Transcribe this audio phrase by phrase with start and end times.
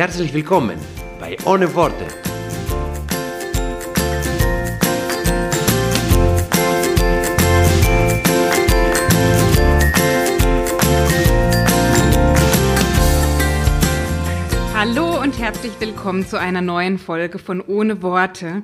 [0.00, 0.78] Herzlich willkommen
[1.20, 2.06] bei Ohne Worte.
[14.74, 18.62] Hallo und herzlich willkommen zu einer neuen Folge von Ohne Worte.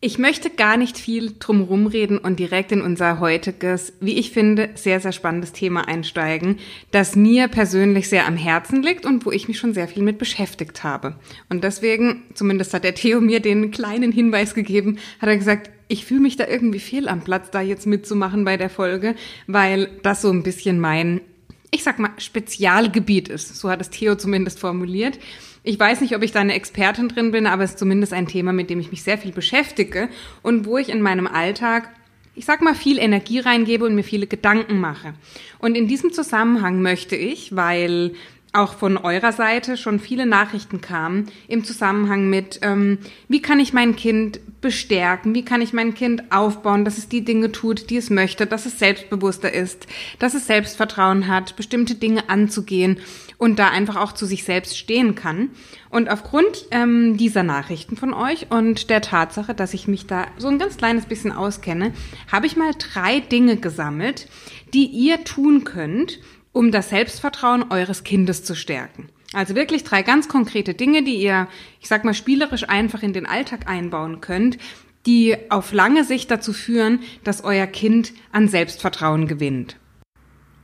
[0.00, 4.70] Ich möchte gar nicht viel drumherum reden und direkt in unser heutiges, wie ich finde,
[4.76, 6.60] sehr, sehr spannendes Thema einsteigen,
[6.92, 10.18] das mir persönlich sehr am Herzen liegt und wo ich mich schon sehr viel mit
[10.18, 11.16] beschäftigt habe.
[11.48, 16.04] Und deswegen, zumindest hat der Theo mir den kleinen Hinweis gegeben, hat er gesagt, ich
[16.04, 19.16] fühle mich da irgendwie fehl am Platz, da jetzt mitzumachen bei der Folge,
[19.48, 21.22] weil das so ein bisschen mein
[21.70, 23.56] ich sag mal, Spezialgebiet ist.
[23.56, 25.18] So hat es Theo zumindest formuliert.
[25.62, 28.26] Ich weiß nicht, ob ich da eine Expertin drin bin, aber es ist zumindest ein
[28.26, 30.08] Thema, mit dem ich mich sehr viel beschäftige
[30.42, 31.90] und wo ich in meinem Alltag,
[32.34, 35.14] ich sag mal, viel Energie reingebe und mir viele Gedanken mache.
[35.58, 38.14] Und in diesem Zusammenhang möchte ich, weil
[38.58, 43.72] auch von eurer Seite schon viele Nachrichten kamen im Zusammenhang mit, ähm, wie kann ich
[43.72, 47.96] mein Kind bestärken, wie kann ich mein Kind aufbauen, dass es die Dinge tut, die
[47.96, 49.86] es möchte, dass es selbstbewusster ist,
[50.18, 52.98] dass es Selbstvertrauen hat, bestimmte Dinge anzugehen
[53.38, 55.50] und da einfach auch zu sich selbst stehen kann.
[55.90, 60.48] Und aufgrund ähm, dieser Nachrichten von euch und der Tatsache, dass ich mich da so
[60.48, 61.92] ein ganz kleines bisschen auskenne,
[62.30, 64.28] habe ich mal drei Dinge gesammelt,
[64.74, 66.18] die ihr tun könnt,
[66.58, 69.10] um das Selbstvertrauen eures Kindes zu stärken.
[69.32, 71.46] Also wirklich drei ganz konkrete Dinge, die ihr,
[71.80, 74.58] ich sag mal, spielerisch einfach in den Alltag einbauen könnt,
[75.06, 79.76] die auf lange Sicht dazu führen, dass euer Kind an Selbstvertrauen gewinnt.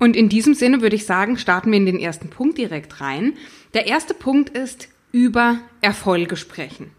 [0.01, 3.35] Und in diesem Sinne würde ich sagen, starten wir in den ersten Punkt direkt rein.
[3.73, 6.91] Der erste Punkt ist über Erfolge sprechen.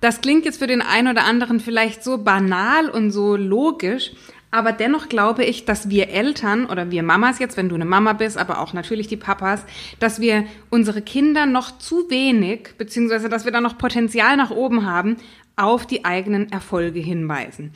[0.00, 4.12] Das klingt jetzt für den einen oder anderen vielleicht so banal und so logisch,
[4.56, 8.14] aber dennoch glaube ich, dass wir Eltern oder wir Mamas jetzt, wenn du eine Mama
[8.14, 9.62] bist, aber auch natürlich die Papas,
[10.00, 14.86] dass wir unsere Kinder noch zu wenig, beziehungsweise dass wir da noch Potenzial nach oben
[14.86, 15.18] haben,
[15.56, 17.72] auf die eigenen Erfolge hinweisen.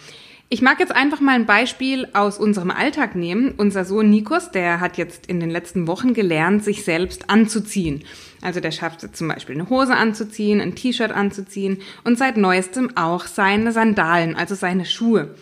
[0.48, 3.54] Ich mag jetzt einfach mal ein Beispiel aus unserem Alltag nehmen.
[3.56, 8.02] Unser Sohn Nikos, der hat jetzt in den letzten Wochen gelernt, sich selbst anzuziehen.
[8.42, 13.26] Also der schafft zum Beispiel eine Hose anzuziehen, ein T-Shirt anzuziehen und seit neuestem auch
[13.26, 15.36] seine Sandalen, also seine Schuhe.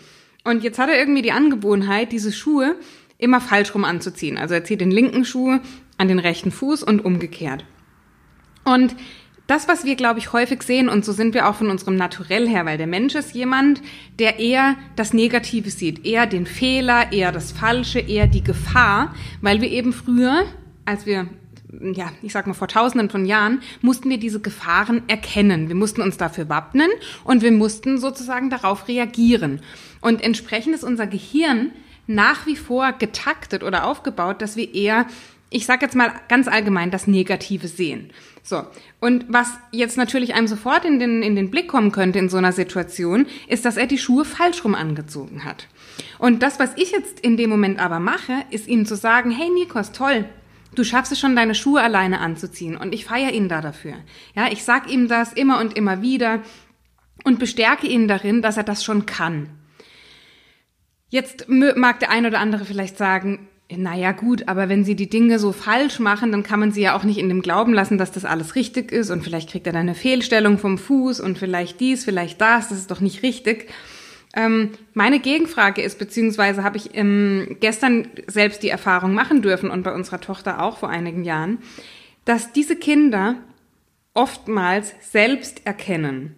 [0.49, 2.75] Und jetzt hat er irgendwie die Angewohnheit, diese Schuhe
[3.19, 4.35] immer falsch rum anzuziehen.
[4.35, 5.59] Also er zieht den linken Schuh
[5.97, 7.65] an den rechten Fuß und umgekehrt.
[8.65, 8.95] Und
[9.45, 12.47] das, was wir, glaube ich, häufig sehen, und so sind wir auch von unserem Naturell
[12.47, 13.83] her, weil der Mensch ist jemand,
[14.17, 19.61] der eher das Negative sieht, eher den Fehler, eher das Falsche, eher die Gefahr, weil
[19.61, 20.45] wir eben früher,
[20.83, 21.27] als wir
[21.71, 25.67] ja, ich sag mal, vor tausenden von Jahren, mussten wir diese Gefahren erkennen.
[25.67, 26.89] Wir mussten uns dafür wappnen
[27.23, 29.61] und wir mussten sozusagen darauf reagieren.
[30.01, 31.71] Und entsprechend ist unser Gehirn
[32.07, 35.05] nach wie vor getaktet oder aufgebaut, dass wir eher,
[35.51, 38.09] ich sag jetzt mal ganz allgemein, das Negative sehen.
[38.41, 38.63] So.
[38.99, 42.37] Und was jetzt natürlich einem sofort in den, in den Blick kommen könnte in so
[42.37, 45.67] einer Situation, ist, dass er die Schuhe falsch rum angezogen hat.
[46.17, 49.49] Und das, was ich jetzt in dem Moment aber mache, ist ihm zu sagen, hey
[49.49, 50.25] Nikos, toll,
[50.75, 53.95] Du schaffst es schon, deine Schuhe alleine anzuziehen und ich feiere ihn da dafür.
[54.35, 56.41] Ja, ich sag ihm das immer und immer wieder
[57.23, 59.49] und bestärke ihn darin, dass er das schon kann.
[61.09, 65.37] Jetzt mag der ein oder andere vielleicht sagen, naja gut, aber wenn sie die Dinge
[65.37, 68.11] so falsch machen, dann kann man sie ja auch nicht in dem Glauben lassen, dass
[68.11, 71.79] das alles richtig ist und vielleicht kriegt er dann eine Fehlstellung vom Fuß und vielleicht
[71.79, 73.69] dies, vielleicht das, das ist doch nicht richtig.
[74.35, 79.83] Ähm, meine Gegenfrage ist, beziehungsweise habe ich ähm, gestern selbst die Erfahrung machen dürfen und
[79.83, 81.59] bei unserer Tochter auch vor einigen Jahren,
[82.25, 83.35] dass diese Kinder
[84.13, 86.35] oftmals selbst erkennen,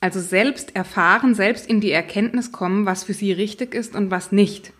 [0.00, 4.32] also selbst erfahren, selbst in die Erkenntnis kommen, was für sie richtig ist und was
[4.32, 4.72] nicht.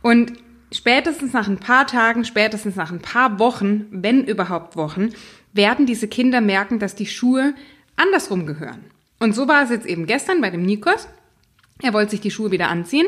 [0.00, 0.32] Und
[0.72, 5.10] spätestens nach ein paar Tagen, spätestens nach ein paar Wochen, wenn überhaupt Wochen,
[5.52, 7.54] werden diese Kinder merken, dass die Schuhe
[7.96, 8.84] andersrum gehören.
[9.18, 11.06] Und so war es jetzt eben gestern bei dem Nikos.
[11.82, 13.06] Er wollte sich die Schuhe wieder anziehen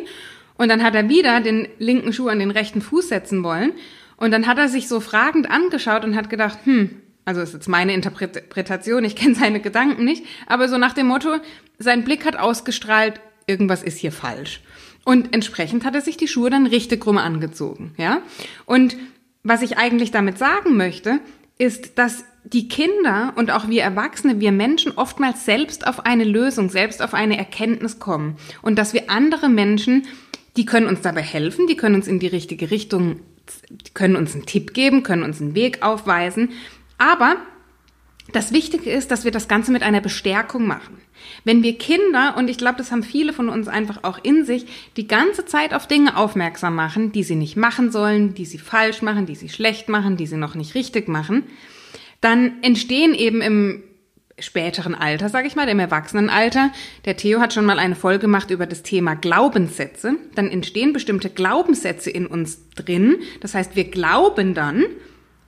[0.57, 3.73] und dann hat er wieder den linken Schuh an den rechten Fuß setzen wollen
[4.17, 7.69] und dann hat er sich so fragend angeschaut und hat gedacht, hm, also ist jetzt
[7.69, 11.37] meine Interpretation, ich kenne seine Gedanken nicht, aber so nach dem Motto,
[11.79, 14.61] sein Blick hat ausgestrahlt, irgendwas ist hier falsch.
[15.05, 18.23] Und entsprechend hat er sich die Schuhe dann richtig rum angezogen, ja?
[18.65, 18.97] Und
[19.43, 21.21] was ich eigentlich damit sagen möchte,
[21.59, 26.69] ist, dass die Kinder und auch wir Erwachsene, wir Menschen oftmals selbst auf eine Lösung,
[26.69, 30.07] selbst auf eine Erkenntnis kommen und dass wir andere Menschen,
[30.57, 33.21] die können uns dabei helfen, die können uns in die richtige Richtung,
[33.95, 36.51] können uns einen Tipp geben, können uns einen Weg aufweisen,
[36.99, 37.37] aber
[38.33, 40.99] das Wichtige ist, dass wir das Ganze mit einer Bestärkung machen.
[41.45, 44.67] Wenn wir Kinder, und ich glaube, das haben viele von uns einfach auch in sich,
[44.97, 49.03] die ganze Zeit auf Dinge aufmerksam machen, die sie nicht machen sollen, die sie falsch
[49.03, 51.45] machen, die sie schlecht machen, die sie noch nicht richtig machen,
[52.25, 53.83] dann entstehen eben im
[54.39, 56.73] späteren Alter, sage ich mal, im Erwachsenenalter,
[57.05, 61.29] der Theo hat schon mal eine Folge gemacht über das Thema Glaubenssätze, dann entstehen bestimmte
[61.29, 63.17] Glaubenssätze in uns drin.
[63.41, 64.85] Das heißt, wir glauben dann,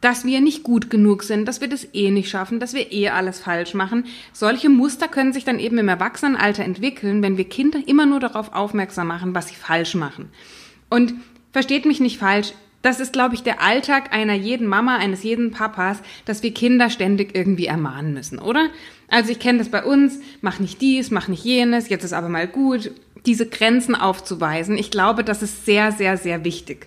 [0.02, 3.08] dass wir nicht gut genug sind, dass wir das eh nicht schaffen, dass wir eh
[3.08, 4.04] alles falsch machen.
[4.34, 8.52] Solche Muster können sich dann eben im Erwachsenenalter entwickeln, wenn wir Kinder immer nur darauf
[8.52, 10.28] aufmerksam machen, was sie falsch machen.
[10.90, 11.14] Und
[11.52, 12.52] versteht mich nicht falsch,
[12.86, 16.88] das ist, glaube ich, der Alltag einer jeden Mama, eines jeden Papas, dass wir Kinder
[16.88, 18.68] ständig irgendwie ermahnen müssen, oder?
[19.08, 22.28] Also ich kenne das bei uns, mach nicht dies, mach nicht jenes, jetzt ist aber
[22.28, 22.92] mal gut,
[23.26, 24.78] diese Grenzen aufzuweisen.
[24.78, 26.86] Ich glaube, das ist sehr, sehr, sehr wichtig.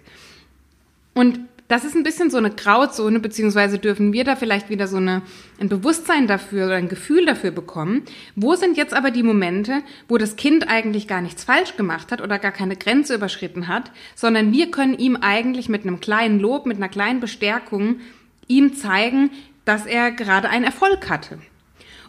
[1.13, 4.97] Und das ist ein bisschen so eine Grauzone, beziehungsweise dürfen wir da vielleicht wieder so
[4.97, 5.21] eine,
[5.59, 8.01] ein Bewusstsein dafür oder ein Gefühl dafür bekommen.
[8.35, 12.21] Wo sind jetzt aber die Momente, wo das Kind eigentlich gar nichts falsch gemacht hat
[12.21, 16.65] oder gar keine Grenze überschritten hat, sondern wir können ihm eigentlich mit einem kleinen Lob,
[16.65, 17.99] mit einer kleinen Bestärkung
[18.47, 19.29] ihm zeigen,
[19.63, 21.37] dass er gerade einen Erfolg hatte.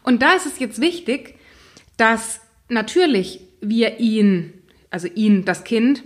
[0.03, 1.35] Und da ist es jetzt wichtig,
[1.99, 2.41] dass
[2.71, 4.55] natürlich wir ihn,
[4.91, 6.03] also ihn, das Kind,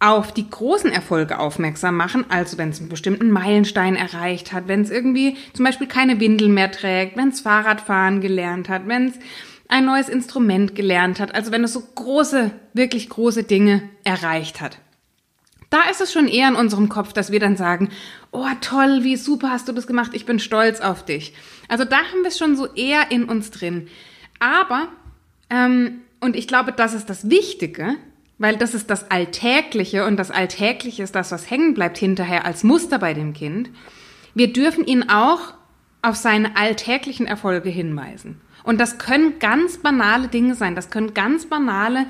[0.00, 4.80] auf die großen Erfolge aufmerksam machen, also wenn es einen bestimmten Meilenstein erreicht hat, wenn
[4.80, 9.14] es irgendwie zum Beispiel keine Windel mehr trägt, wenn es Fahrradfahren gelernt hat, wenn es
[9.68, 14.78] ein neues Instrument gelernt hat, also wenn es so große, wirklich große Dinge erreicht hat.
[15.68, 17.90] Da ist es schon eher in unserem Kopf, dass wir dann sagen,
[18.32, 21.34] oh toll, wie super hast du das gemacht, ich bin stolz auf dich.
[21.68, 23.86] Also da haben wir es schon so eher in uns drin.
[24.40, 24.88] Aber,
[25.50, 27.96] ähm, und ich glaube, das ist das Wichtige,
[28.40, 32.64] weil das ist das Alltägliche und das Alltägliche ist das, was hängen bleibt hinterher als
[32.64, 33.70] Muster bei dem Kind.
[34.34, 35.52] Wir dürfen ihn auch
[36.00, 38.40] auf seine alltäglichen Erfolge hinweisen.
[38.64, 40.74] Und das können ganz banale Dinge sein.
[40.74, 42.06] Das können ganz banale,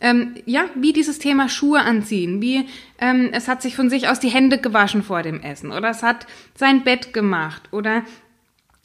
[0.00, 2.68] ähm, ja, wie dieses Thema Schuhe anziehen, wie
[3.00, 6.04] ähm, es hat sich von sich aus die Hände gewaschen vor dem Essen oder es
[6.04, 8.04] hat sein Bett gemacht oder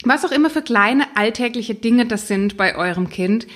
[0.04, 3.46] was auch immer für kleine alltägliche Dinge das sind bei eurem Kind,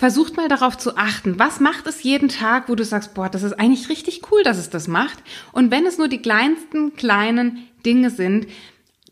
[0.00, 3.42] Versucht mal darauf zu achten, was macht es jeden Tag, wo du sagst, boah, das
[3.42, 5.18] ist eigentlich richtig cool, dass es das macht.
[5.52, 8.46] Und wenn es nur die kleinsten kleinen Dinge sind,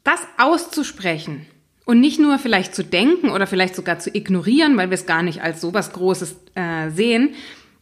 [0.02, 1.44] das auszusprechen
[1.84, 5.22] und nicht nur vielleicht zu denken oder vielleicht sogar zu ignorieren, weil wir es gar
[5.22, 7.34] nicht als sowas Großes äh, sehen,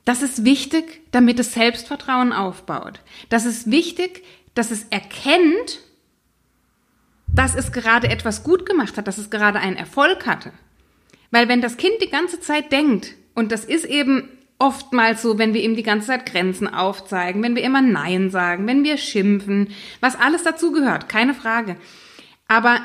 [0.05, 2.99] das ist wichtig, damit es Selbstvertrauen aufbaut.
[3.29, 4.25] Das ist wichtig,
[4.55, 5.79] dass es erkennt,
[7.29, 10.51] dass es gerade etwas gut gemacht hat, dass es gerade einen Erfolg hatte.
[11.31, 14.29] Weil wenn das Kind die ganze Zeit denkt, und das ist eben
[14.59, 18.67] oftmals so, wenn wir ihm die ganze Zeit Grenzen aufzeigen, wenn wir immer Nein sagen,
[18.67, 19.69] wenn wir schimpfen,
[20.01, 21.77] was alles dazu gehört, keine Frage.
[22.49, 22.81] Aber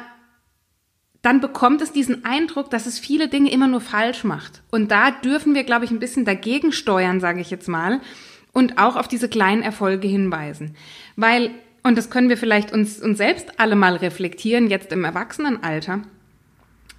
[1.22, 4.64] dann bekommt es diesen Eindruck, dass es viele Dinge immer nur falsch macht.
[4.72, 8.02] Und da dürfen wir, glaube ich, ein bisschen dagegen steuern, sage ich jetzt mal,
[8.54, 10.76] und auch auf diese kleinen Erfolge hinweisen.
[11.16, 11.52] Weil,
[11.84, 16.02] und das können wir vielleicht uns, uns selbst alle mal reflektieren, jetzt im Erwachsenenalter,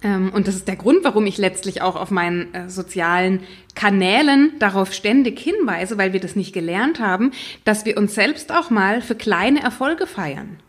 [0.03, 3.41] und das ist der Grund, warum ich letztlich auch auf meinen äh, sozialen
[3.75, 7.31] Kanälen darauf ständig hinweise, weil wir das nicht gelernt haben,
[7.63, 10.59] dass wir uns selbst auch mal für kleine Erfolge feiern.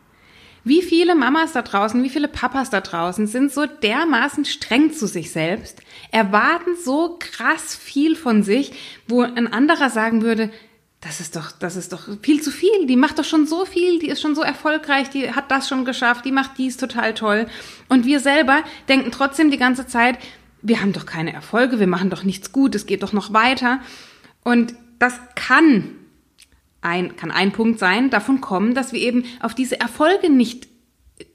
[0.66, 5.06] Wie viele Mamas da draußen, wie viele Papas da draußen sind so dermaßen streng zu
[5.06, 8.72] sich selbst, erwarten so krass viel von sich,
[9.06, 10.50] wo ein anderer sagen würde,
[11.04, 12.86] das ist doch, das ist doch viel zu viel.
[12.86, 15.84] Die macht doch schon so viel, die ist schon so erfolgreich, die hat das schon
[15.84, 17.46] geschafft, die macht dies total toll.
[17.90, 20.18] Und wir selber denken trotzdem die ganze Zeit,
[20.62, 23.80] wir haben doch keine Erfolge, wir machen doch nichts gut, es geht doch noch weiter.
[24.44, 25.90] Und das kann
[26.80, 30.68] ein, kann ein Punkt sein, davon kommen, dass wir eben auf diese Erfolge nicht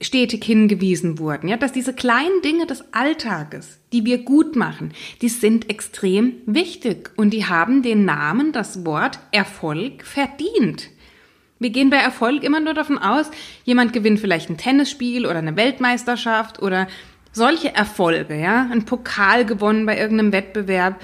[0.00, 5.28] stetig hingewiesen wurden, ja, dass diese kleinen Dinge des Alltages, die wir gut machen, die
[5.28, 10.88] sind extrem wichtig und die haben den Namen, das Wort Erfolg verdient.
[11.58, 13.30] Wir gehen bei Erfolg immer nur davon aus,
[13.64, 16.86] jemand gewinnt vielleicht ein Tennisspiel oder eine Weltmeisterschaft oder
[17.32, 21.00] solche Erfolge, ja, ein Pokal gewonnen bei irgendeinem Wettbewerb.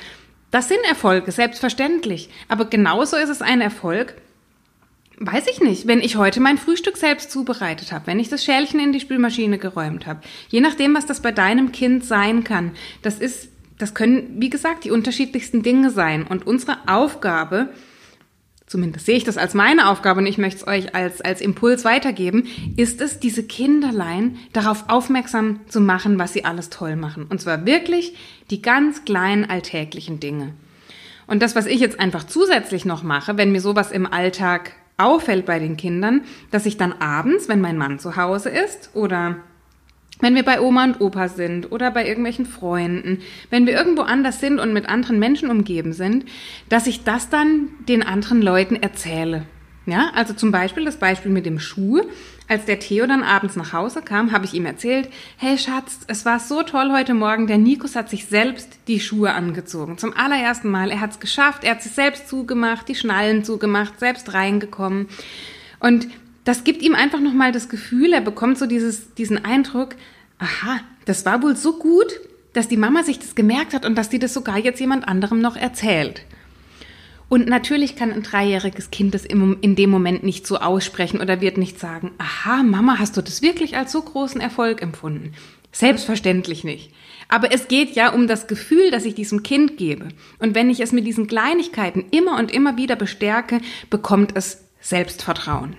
[0.51, 2.31] Das sind Erfolge, selbstverständlich.
[2.49, 4.15] Aber genauso ist es ein Erfolg,
[5.19, 5.87] Weiß ich nicht.
[5.87, 9.57] Wenn ich heute mein Frühstück selbst zubereitet habe, wenn ich das Schälchen in die Spülmaschine
[9.57, 14.35] geräumt habe, je nachdem, was das bei deinem Kind sein kann, das ist, das können,
[14.39, 16.27] wie gesagt, die unterschiedlichsten Dinge sein.
[16.27, 17.71] Und unsere Aufgabe,
[18.67, 21.87] zumindest sehe ich das als meine Aufgabe und ich möchte es euch als, als Impuls
[21.87, 22.47] weitergeben,
[22.77, 27.25] ist es, diese Kinderlein darauf aufmerksam zu machen, was sie alles toll machen.
[27.31, 28.15] Und zwar wirklich
[28.51, 30.53] die ganz kleinen alltäglichen Dinge.
[31.27, 35.47] Und das, was ich jetzt einfach zusätzlich noch mache, wenn mir sowas im Alltag auffällt
[35.47, 39.37] bei den Kindern, dass ich dann abends, wenn mein Mann zu Hause ist oder
[40.21, 43.19] wenn wir bei Oma und Opa sind oder bei irgendwelchen Freunden,
[43.51, 46.25] wenn wir irgendwo anders sind und mit anderen Menschen umgeben sind,
[46.71, 49.47] dass ich das dann den anderen Leuten erzähle.
[49.85, 52.03] Ja, also zum Beispiel das Beispiel mit dem Schuh.
[52.49, 56.25] Als der Theo dann abends nach Hause kam, habe ich ihm erzählt, hey Schatz, es
[56.25, 59.99] war so toll heute Morgen, der Nikos hat sich selbst die Schuhe angezogen.
[59.99, 60.91] Zum allerersten Mal.
[60.91, 65.09] Er hat es geschafft, er hat sich selbst zugemacht, die Schnallen zugemacht, selbst reingekommen.
[65.81, 66.07] Und
[66.45, 69.97] das gibt ihm einfach nochmal das Gefühl, er bekommt so dieses, diesen Eindruck,
[70.39, 72.21] aha, das war wohl so gut,
[72.53, 75.41] dass die Mama sich das gemerkt hat und dass die das sogar jetzt jemand anderem
[75.41, 76.23] noch erzählt.
[77.29, 81.59] Und natürlich kann ein dreijähriges Kind das in dem Moment nicht so aussprechen oder wird
[81.59, 85.33] nicht sagen, aha, Mama, hast du das wirklich als so großen Erfolg empfunden?
[85.73, 86.93] Selbstverständlich nicht.
[87.29, 90.09] Aber es geht ja um das Gefühl, das ich diesem Kind gebe.
[90.39, 95.77] Und wenn ich es mit diesen Kleinigkeiten immer und immer wieder bestärke, bekommt es Selbstvertrauen.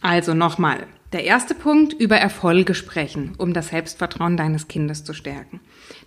[0.00, 5.60] Also nochmal, der erste Punkt, über Erfolge sprechen, um das Selbstvertrauen deines Kindes zu stärken.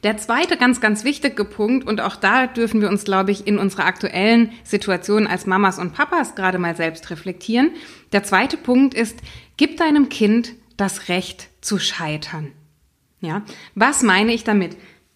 [0.04, 3.58] Der zweite ganz, ganz wichtige Punkt, und auch da dürfen wir uns, glaube ich, in
[3.58, 7.72] unserer aktuellen Situation als Mamas und Papas gerade mal selbst reflektieren.
[8.12, 9.18] Der zweite Punkt ist,
[9.56, 12.52] gib deinem Kind das Recht zu scheitern.
[13.22, 13.44] Ja,
[13.76, 14.76] was meine ich damit?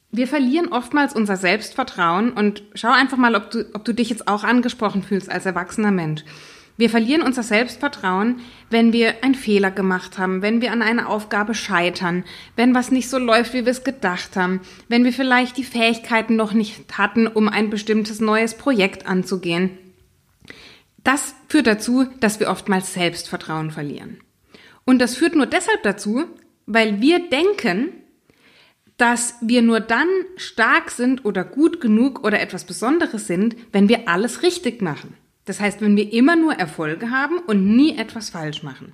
[0.10, 4.28] Wir verlieren oftmals unser Selbstvertrauen und schau einfach mal, ob du, ob du dich jetzt
[4.28, 6.24] auch angesprochen fühlst als erwachsener Mensch.
[6.78, 11.54] Wir verlieren unser Selbstvertrauen, wenn wir einen Fehler gemacht haben, wenn wir an einer Aufgabe
[11.54, 12.24] scheitern,
[12.56, 16.36] wenn was nicht so läuft, wie wir es gedacht haben, wenn wir vielleicht die Fähigkeiten
[16.36, 19.78] noch nicht hatten, um ein bestimmtes neues Projekt anzugehen.
[21.04, 24.20] Das führt dazu, dass wir oftmals Selbstvertrauen verlieren.
[24.86, 26.26] Und das führt nur deshalb dazu,
[26.66, 27.90] weil wir denken,
[28.98, 34.08] dass wir nur dann stark sind oder gut genug oder etwas Besonderes sind, wenn wir
[34.08, 35.16] alles richtig machen.
[35.52, 38.94] Das heißt, wenn wir immer nur Erfolge haben und nie etwas falsch machen.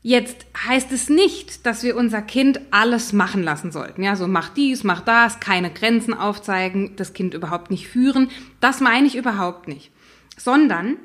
[0.00, 4.04] Jetzt heißt es nicht, dass wir unser Kind alles machen lassen sollten.
[4.04, 8.28] Ja, so mach dies, mach das, keine Grenzen aufzeigen, das Kind überhaupt nicht führen.
[8.60, 9.90] Das meine ich überhaupt nicht.
[10.36, 10.96] Sondern,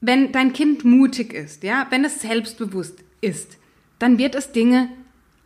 [0.00, 3.58] wenn dein Kind mutig ist, ja, wenn es selbstbewusst ist,
[3.98, 4.90] dann wird es Dinge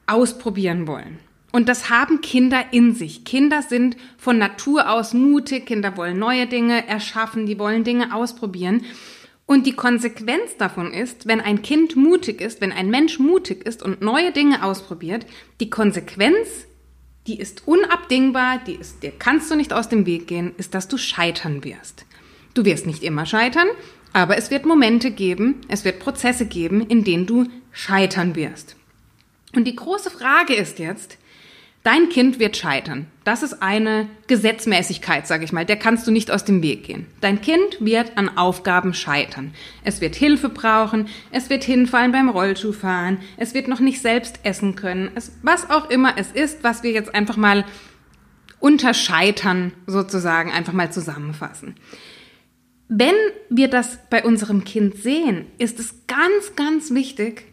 [0.07, 1.21] ausprobieren wollen.
[1.52, 3.25] Und das haben Kinder in sich.
[3.25, 8.85] Kinder sind von Natur aus mutig, Kinder wollen neue Dinge erschaffen, die wollen Dinge ausprobieren.
[9.47, 13.83] Und die Konsequenz davon ist, wenn ein Kind mutig ist, wenn ein Mensch mutig ist
[13.83, 15.26] und neue Dinge ausprobiert,
[15.59, 16.66] die Konsequenz,
[17.26, 20.87] die ist unabdingbar, die ist, der kannst du nicht aus dem Weg gehen, ist, dass
[20.87, 22.07] du scheitern wirst.
[22.54, 23.66] Du wirst nicht immer scheitern,
[24.12, 28.76] aber es wird Momente geben, es wird Prozesse geben, in denen du scheitern wirst.
[29.54, 31.19] Und die große Frage ist jetzt,
[31.83, 33.07] Dein Kind wird scheitern.
[33.25, 35.65] Das ist eine Gesetzmäßigkeit, sage ich mal.
[35.65, 37.07] Der kannst du nicht aus dem Weg gehen.
[37.23, 39.55] Dein Kind wird an Aufgaben scheitern.
[39.83, 44.77] Es wird Hilfe brauchen, es wird hinfallen beim Rollschuhfahren, es wird noch nicht selbst essen
[44.77, 45.11] können.
[45.15, 47.65] Es, was auch immer es ist, was wir jetzt einfach mal
[48.59, 51.77] unterscheitern sozusagen einfach mal zusammenfassen.
[52.89, 53.15] Wenn
[53.49, 57.45] wir das bei unserem Kind sehen, ist es ganz, ganz wichtig,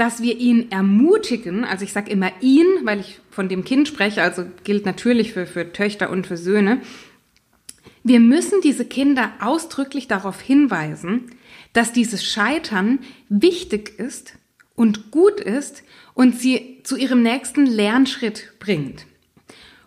[0.00, 4.22] dass wir ihn ermutigen, also ich sage immer ihn, weil ich von dem Kind spreche,
[4.22, 6.80] also gilt natürlich für, für Töchter und für Söhne,
[8.02, 11.30] wir müssen diese Kinder ausdrücklich darauf hinweisen,
[11.74, 14.38] dass dieses Scheitern wichtig ist
[14.74, 15.82] und gut ist
[16.14, 19.04] und sie zu ihrem nächsten Lernschritt bringt.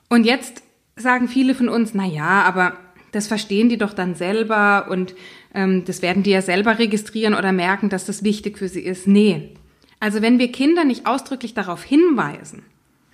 [0.10, 0.62] Und jetzt
[0.96, 2.78] sagen viele von uns, na ja, aber
[3.14, 5.16] das verstehen die doch dann selber und
[5.56, 9.08] ähm, das werden die ja selber registrieren oder merken, dass das wichtig für sie ist.
[9.08, 9.56] Nee,
[10.04, 12.64] also wenn wir Kinder nicht ausdrücklich darauf hinweisen,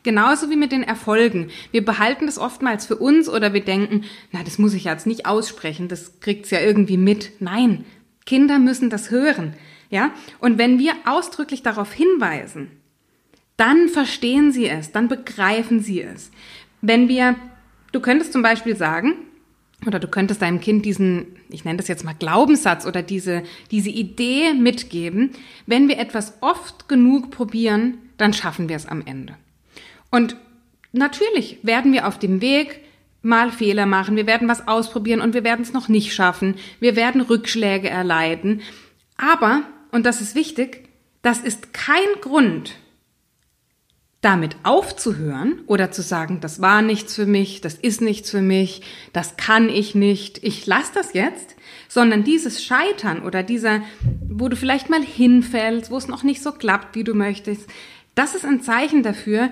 [0.01, 4.41] genauso wie mit den Erfolgen, wir behalten das oftmals für uns oder wir denken, na,
[4.41, 7.33] das muss ich jetzt nicht aussprechen, das kriegt's ja irgendwie mit.
[7.41, 7.85] Nein,
[8.25, 9.53] Kinder müssen das hören,
[9.91, 10.09] ja?
[10.39, 12.71] Und wenn wir ausdrücklich darauf hinweisen,
[13.55, 16.31] dann verstehen sie es, dann begreifen sie es.
[16.81, 17.35] Wenn wir,
[17.91, 19.13] du könntest zum Beispiel sagen,
[19.85, 23.89] oder du könntest deinem Kind diesen, ich nenne das jetzt mal Glaubenssatz oder diese, diese
[23.89, 25.31] Idee mitgeben,
[25.65, 29.35] wenn wir etwas oft genug probieren, dann schaffen wir es am Ende.
[30.11, 30.35] Und
[30.91, 32.81] natürlich werden wir auf dem Weg
[33.21, 36.95] mal Fehler machen, wir werden was ausprobieren und wir werden es noch nicht schaffen, wir
[36.95, 38.61] werden Rückschläge erleiden.
[39.17, 40.89] Aber, und das ist wichtig,
[41.21, 42.75] das ist kein Grund,
[44.21, 48.81] damit aufzuhören oder zu sagen, das war nichts für mich, das ist nichts für mich,
[49.13, 51.55] das kann ich nicht, ich lasse das jetzt,
[51.87, 53.81] sondern dieses Scheitern oder dieser,
[54.27, 57.69] wo du vielleicht mal hinfällst, wo es noch nicht so klappt, wie du möchtest,
[58.13, 59.49] das ist ein Zeichen dafür,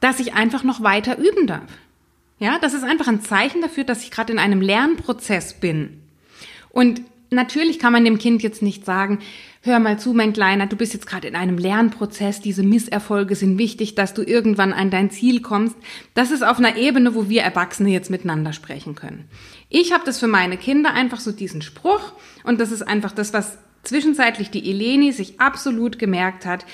[0.00, 1.70] dass ich einfach noch weiter üben darf.
[2.38, 6.02] Ja, das ist einfach ein Zeichen dafür, dass ich gerade in einem Lernprozess bin.
[6.70, 9.20] Und natürlich kann man dem Kind jetzt nicht sagen,
[9.66, 13.58] hör mal zu, mein Kleiner, du bist jetzt gerade in einem Lernprozess, diese Misserfolge sind
[13.58, 15.76] wichtig, dass du irgendwann an dein Ziel kommst.
[16.14, 19.28] Das ist auf einer Ebene, wo wir Erwachsene jetzt miteinander sprechen können.
[19.68, 22.12] Ich habe das für meine Kinder einfach so diesen Spruch
[22.44, 26.64] und das ist einfach das, was zwischenzeitlich die Eleni sich absolut gemerkt hat.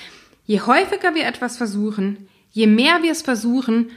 [0.45, 3.91] Je häufiger wir etwas versuchen, je mehr wir es versuchen,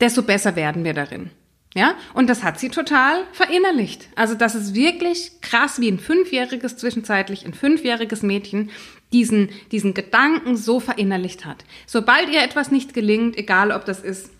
[0.00, 1.30] desto besser werden wir darin.
[1.74, 4.08] Ja, und das hat sie total verinnerlicht.
[4.16, 8.70] Also das ist wirklich krass, wie ein fünfjähriges, zwischenzeitlich ein fünfjähriges Mädchen
[9.12, 11.64] diesen, diesen Gedanken so verinnerlicht hat.
[11.86, 14.30] Sobald ihr etwas nicht gelingt, egal ob das ist,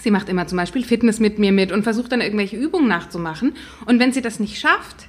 [0.00, 3.54] sie macht immer zum Beispiel Fitness mit mir mit und versucht dann irgendwelche Übungen nachzumachen.
[3.86, 5.08] Und wenn sie das nicht schafft,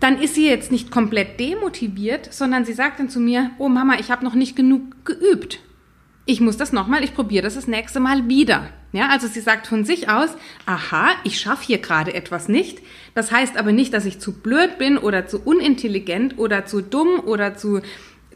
[0.00, 3.94] dann ist sie jetzt nicht komplett demotiviert, sondern sie sagt dann zu mir, oh Mama,
[3.98, 5.60] ich habe noch nicht genug geübt
[6.26, 8.70] ich muss das nochmal, ich probiere das das nächste Mal wieder.
[8.94, 10.30] Ja, also sie sagt von sich aus,
[10.66, 12.78] aha, ich schaffe hier gerade etwas nicht.
[13.16, 17.18] Das heißt aber nicht, dass ich zu blöd bin oder zu unintelligent oder zu dumm
[17.18, 17.82] oder zu,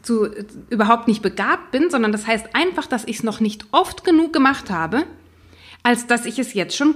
[0.01, 0.27] zu
[0.69, 4.33] überhaupt nicht begabt bin, sondern das heißt einfach, dass ich es noch nicht oft genug
[4.33, 5.05] gemacht habe,
[5.81, 6.93] als dass ich es jetzt schon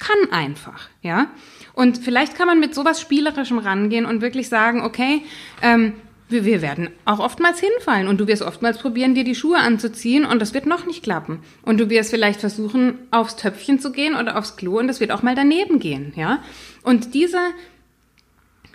[0.00, 0.88] kann einfach.
[1.00, 1.28] Ja,
[1.72, 5.22] und vielleicht kann man mit sowas Spielerischem rangehen und wirklich sagen, okay,
[5.62, 5.92] ähm,
[6.28, 10.24] wir, wir werden auch oftmals hinfallen und du wirst oftmals probieren, dir die Schuhe anzuziehen
[10.24, 11.40] und das wird noch nicht klappen.
[11.62, 15.10] Und du wirst vielleicht versuchen, aufs Töpfchen zu gehen oder aufs Klo und das wird
[15.10, 16.42] auch mal daneben gehen, ja.
[16.82, 17.38] Und diese,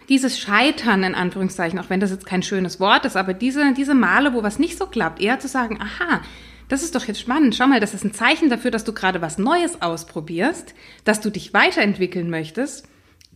[0.09, 3.95] dieses Scheitern in Anführungszeichen, auch wenn das jetzt kein schönes Wort ist, aber diese, diese
[3.95, 6.21] Male, wo was nicht so klappt, eher zu sagen, aha,
[6.67, 7.55] das ist doch jetzt spannend.
[7.55, 11.31] Schau mal, das ist ein Zeichen dafür, dass du gerade was Neues ausprobierst, dass du
[11.31, 12.87] dich weiterentwickeln möchtest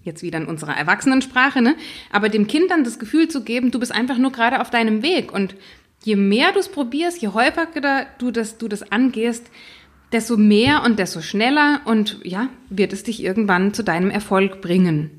[0.04, 1.76] jetzt wieder in unserer Erwachsenensprache, ne?
[2.12, 5.02] Aber dem Kind dann das Gefühl zu geben, du bist einfach nur gerade auf deinem
[5.02, 5.32] Weg.
[5.32, 5.56] Und
[6.04, 9.50] je mehr du es probierst, je häufiger du das, du das angehst,
[10.12, 15.10] desto mehr und desto schneller und ja, wird es dich irgendwann zu deinem Erfolg bringen.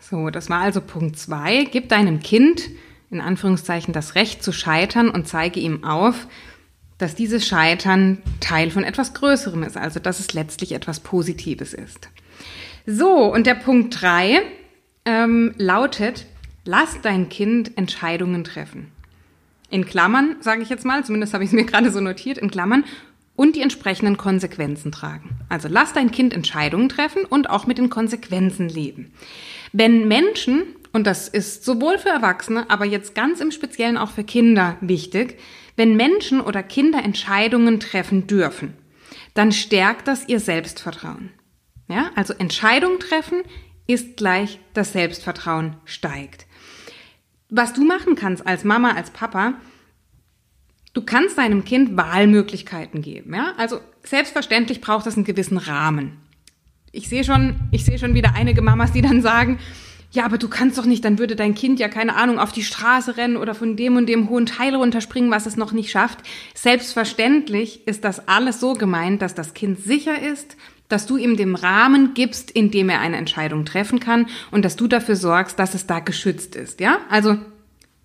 [0.00, 1.64] So, das war also Punkt zwei.
[1.64, 2.70] Gib deinem Kind
[3.10, 6.26] in Anführungszeichen das Recht zu scheitern und zeige ihm auf,
[6.98, 12.08] dass dieses Scheitern Teil von etwas Größerem ist, also dass es letztlich etwas Positives ist.
[12.86, 14.42] So, und der Punkt drei
[15.04, 16.26] ähm, lautet,
[16.64, 18.92] lass dein Kind Entscheidungen treffen.
[19.70, 22.50] In Klammern, sage ich jetzt mal, zumindest habe ich es mir gerade so notiert, in
[22.50, 22.84] Klammern,
[23.36, 25.30] und die entsprechenden Konsequenzen tragen.
[25.48, 29.12] Also lass dein Kind Entscheidungen treffen und auch mit den Konsequenzen leben.
[29.72, 34.22] Wenn Menschen, und das ist sowohl für Erwachsene, aber jetzt ganz im Speziellen auch für
[34.22, 35.38] Kinder wichtig,
[35.74, 38.74] wenn Menschen oder Kinder Entscheidungen treffen dürfen,
[39.34, 41.30] dann stärkt das ihr Selbstvertrauen.
[41.88, 43.42] Ja, also Entscheidung treffen
[43.86, 46.46] ist gleich das Selbstvertrauen steigt.
[47.50, 49.54] Was du machen kannst als Mama, als Papa,
[50.94, 53.34] du kannst deinem Kind Wahlmöglichkeiten geben.
[53.34, 56.18] Ja, also selbstverständlich braucht es einen gewissen Rahmen.
[56.92, 59.58] Ich sehe schon, ich sehe schon wieder einige Mamas, die dann sagen,
[60.14, 62.62] ja, aber du kannst doch nicht, dann würde dein Kind ja keine Ahnung auf die
[62.62, 66.20] Straße rennen oder von dem und dem hohen Teil runterspringen, was es noch nicht schafft.
[66.54, 70.56] Selbstverständlich ist das alles so gemeint, dass das Kind sicher ist,
[70.88, 74.76] dass du ihm den Rahmen gibst, in dem er eine Entscheidung treffen kann und dass
[74.76, 76.98] du dafür sorgst, dass es da geschützt ist, ja?
[77.08, 77.38] Also,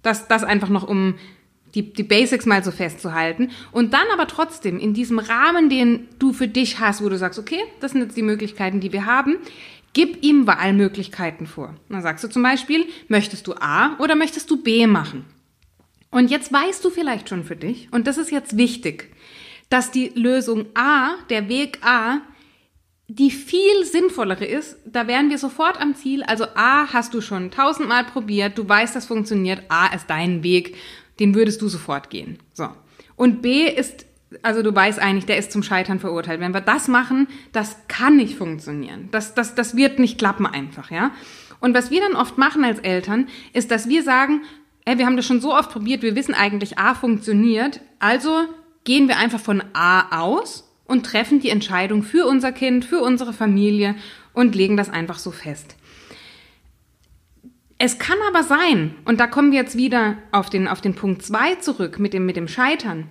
[0.02, 1.16] das, das einfach noch um
[1.76, 6.34] die, die Basics mal so festzuhalten und dann aber trotzdem in diesem Rahmen, den du
[6.34, 9.38] für dich hast, wo du sagst, okay, das sind jetzt die Möglichkeiten, die wir haben,
[9.94, 11.76] gib ihm Wahlmöglichkeiten vor.
[11.90, 15.26] Dann sagst du zum Beispiel, möchtest du A oder möchtest du B machen?
[16.12, 19.12] Und jetzt weißt du vielleicht schon für dich, und das ist jetzt wichtig,
[19.70, 22.22] dass die Lösung A, der Weg A,
[23.12, 26.22] die viel sinnvollere ist, da wären wir sofort am Ziel.
[26.22, 29.64] Also A hast du schon tausendmal probiert, du weißt, das funktioniert.
[29.68, 30.76] A ist dein Weg,
[31.20, 32.38] den würdest du sofort gehen.
[32.54, 32.70] So.
[33.16, 34.06] Und B ist,
[34.44, 36.40] also du weißt eigentlich, der ist zum Scheitern verurteilt.
[36.40, 39.10] Wenn wir das machen, das kann nicht funktionieren.
[39.10, 41.12] Das, das, das wird nicht klappen einfach, ja.
[41.60, 44.44] Und was wir dann oft machen als Eltern, ist, dass wir sagen,
[44.86, 48.44] ey, wir haben das schon so oft probiert, wir wissen eigentlich, A funktioniert, also
[48.84, 53.32] gehen wir einfach von A aus und treffen die Entscheidung für unser Kind, für unsere
[53.32, 53.96] Familie
[54.34, 55.76] und legen das einfach so fest.
[57.78, 61.22] Es kann aber sein, und da kommen wir jetzt wieder auf den, auf den Punkt
[61.24, 63.08] zwei zurück mit dem, mit dem Scheitern.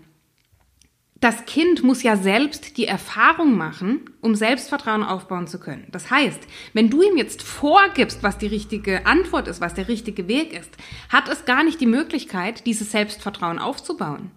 [1.20, 5.86] Das Kind muss ja selbst die Erfahrung machen, um Selbstvertrauen aufbauen zu können.
[5.90, 6.40] Das heißt,
[6.74, 10.70] wenn du ihm jetzt vorgibst, was die richtige Antwort ist, was der richtige Weg ist,
[11.08, 14.32] hat es gar nicht die Möglichkeit, dieses Selbstvertrauen aufzubauen.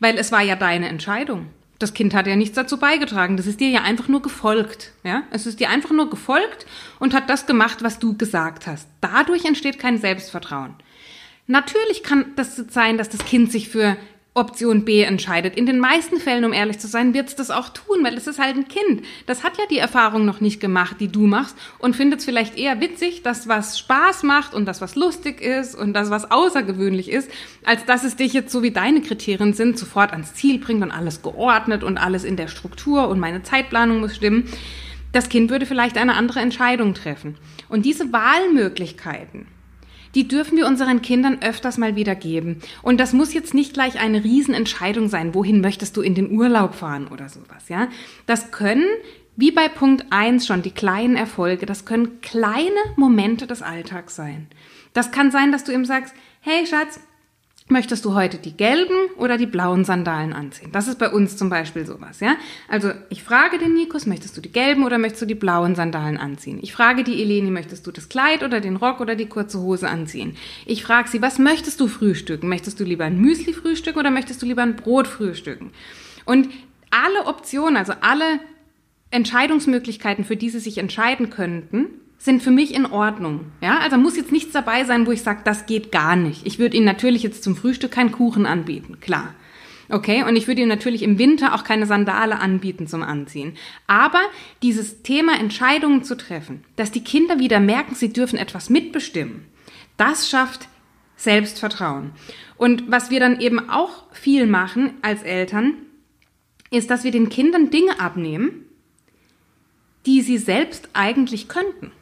[0.00, 1.48] Weil es war ja deine Entscheidung.
[1.78, 3.36] Das Kind hat ja nichts dazu beigetragen.
[3.36, 4.92] Das ist dir ja einfach nur gefolgt.
[5.04, 5.24] Ja?
[5.30, 6.66] Es ist dir einfach nur gefolgt
[6.98, 8.88] und hat das gemacht, was du gesagt hast.
[9.00, 10.74] Dadurch entsteht kein Selbstvertrauen.
[11.46, 13.96] Natürlich kann das sein, dass das Kind sich für
[14.36, 15.56] Option B entscheidet.
[15.56, 18.26] In den meisten Fällen, um ehrlich zu sein, wird es das auch tun, weil es
[18.26, 19.02] ist halt ein Kind.
[19.26, 22.58] Das hat ja die Erfahrung noch nicht gemacht, die du machst und findet es vielleicht
[22.58, 27.10] eher witzig, dass was Spaß macht und das was lustig ist und das was außergewöhnlich
[27.10, 27.30] ist,
[27.64, 30.90] als dass es dich jetzt so wie deine Kriterien sind, sofort ans Ziel bringt und
[30.90, 34.44] alles geordnet und alles in der Struktur und meine Zeitplanung muss stimmen.
[35.12, 37.36] Das Kind würde vielleicht eine andere Entscheidung treffen.
[37.68, 39.46] Und diese Wahlmöglichkeiten,
[40.16, 42.60] die dürfen wir unseren Kindern öfters mal wieder geben.
[42.82, 46.74] Und das muss jetzt nicht gleich eine Riesenentscheidung sein, wohin möchtest du in den Urlaub
[46.74, 47.88] fahren oder sowas, ja?
[48.26, 48.86] Das können
[49.36, 54.46] wie bei Punkt 1 schon die kleinen Erfolge, das können kleine Momente des Alltags sein.
[54.94, 56.98] Das kann sein, dass du ihm sagst, hey Schatz,
[57.68, 60.70] Möchtest du heute die gelben oder die blauen Sandalen anziehen?
[60.70, 62.36] Das ist bei uns zum Beispiel sowas, ja?
[62.68, 66.16] Also ich frage den Nikos, möchtest du die gelben oder möchtest du die blauen Sandalen
[66.16, 66.60] anziehen?
[66.62, 69.88] Ich frage die Eleni, möchtest du das Kleid oder den Rock oder die kurze Hose
[69.88, 70.36] anziehen?
[70.64, 72.48] Ich frage sie, was möchtest du frühstücken?
[72.48, 75.72] Möchtest du lieber ein Müsli frühstücken oder möchtest du lieber ein Brot frühstücken?
[76.24, 76.48] Und
[76.92, 78.38] alle Optionen, also alle
[79.10, 81.86] Entscheidungsmöglichkeiten, für die sie sich entscheiden könnten,
[82.18, 83.46] sind für mich in Ordnung.
[83.60, 86.46] Ja, also muss jetzt nichts dabei sein, wo ich sage, das geht gar nicht.
[86.46, 89.34] Ich würde Ihnen natürlich jetzt zum Frühstück keinen Kuchen anbieten, klar.
[89.88, 93.54] Okay, und ich würde Ihnen natürlich im Winter auch keine Sandale anbieten zum Anziehen.
[93.86, 94.20] Aber
[94.62, 99.46] dieses Thema Entscheidungen zu treffen, dass die Kinder wieder merken, sie dürfen etwas mitbestimmen,
[99.96, 100.68] das schafft
[101.16, 102.12] Selbstvertrauen.
[102.56, 105.74] Und was wir dann eben auch viel machen als Eltern,
[106.70, 108.66] ist, dass wir den Kindern Dinge abnehmen,
[110.04, 111.92] die sie selbst eigentlich könnten.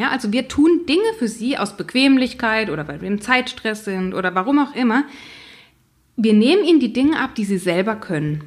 [0.00, 4.14] Ja, also wir tun Dinge für sie aus Bequemlichkeit oder weil wir im Zeitstress sind
[4.14, 5.04] oder warum auch immer.
[6.16, 8.42] Wir nehmen ihnen die Dinge ab, die sie selber können.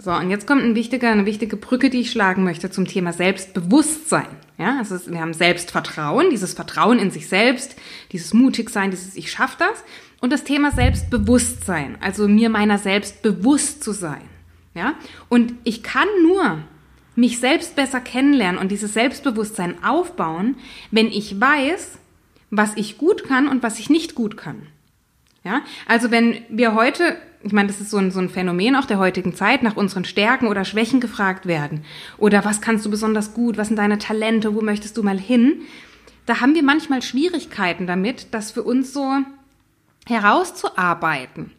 [0.00, 3.12] So, und jetzt kommt ein wichtiger, eine wichtige Brücke, die ich schlagen möchte zum Thema
[3.12, 4.26] Selbstbewusstsein.
[4.58, 7.76] Ja, also wir haben Selbstvertrauen, dieses Vertrauen in sich selbst,
[8.10, 9.84] dieses Mutigsein, dieses Ich schaff das.
[10.20, 14.22] Und das Thema Selbstbewusstsein, also mir meiner selbst bewusst zu sein.
[14.74, 14.94] Ja,
[15.28, 16.58] und ich kann nur
[17.18, 20.54] mich selbst besser kennenlernen und dieses Selbstbewusstsein aufbauen,
[20.92, 21.98] wenn ich weiß,
[22.50, 24.68] was ich gut kann und was ich nicht gut kann.
[25.42, 28.84] Ja, also wenn wir heute, ich meine, das ist so ein, so ein Phänomen auch
[28.84, 31.84] der heutigen Zeit, nach unseren Stärken oder Schwächen gefragt werden.
[32.18, 35.62] Oder was kannst du besonders gut, was sind deine Talente, wo möchtest du mal hin,
[36.26, 39.16] da haben wir manchmal Schwierigkeiten damit, das für uns so
[40.06, 41.50] herauszuarbeiten.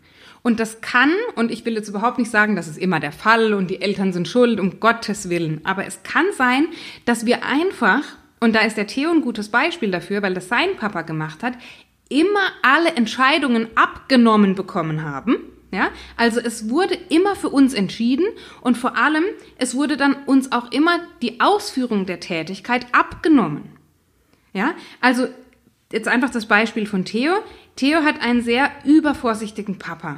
[0.42, 3.54] Und das kann, und ich will jetzt überhaupt nicht sagen, das ist immer der Fall
[3.54, 6.68] und die Eltern sind schuld, um Gottes Willen, aber es kann sein,
[7.06, 8.04] dass wir einfach,
[8.40, 11.54] und da ist der Theo ein gutes Beispiel dafür, weil das sein Papa gemacht hat,
[12.10, 15.38] immer alle Entscheidungen abgenommen bekommen haben.
[15.72, 18.26] Ja, also es wurde immer für uns entschieden
[18.62, 19.24] und vor allem,
[19.58, 23.70] es wurde dann uns auch immer die Ausführung der Tätigkeit abgenommen.
[24.52, 25.28] Ja, also
[25.92, 27.34] jetzt einfach das Beispiel von Theo.
[27.76, 30.18] Theo hat einen sehr übervorsichtigen Papa.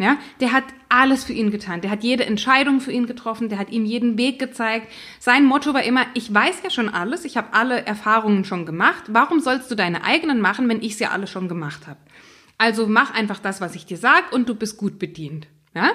[0.00, 1.82] Ja, der hat alles für ihn getan.
[1.82, 3.50] Der hat jede Entscheidung für ihn getroffen.
[3.50, 4.90] Der hat ihm jeden Weg gezeigt.
[5.18, 7.26] Sein Motto war immer, ich weiß ja schon alles.
[7.26, 9.04] Ich habe alle Erfahrungen schon gemacht.
[9.08, 12.00] Warum sollst du deine eigenen machen, wenn ich sie ja alle schon gemacht habe?
[12.56, 15.48] Also mach einfach das, was ich dir sag und du bist gut bedient.
[15.74, 15.90] Ja?